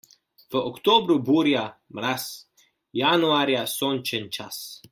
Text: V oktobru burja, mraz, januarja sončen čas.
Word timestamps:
V 0.53 0.53
oktobru 0.69 1.17
burja, 1.27 1.67
mraz, 1.99 2.25
januarja 3.05 3.67
sončen 3.79 4.31
čas. 4.39 4.63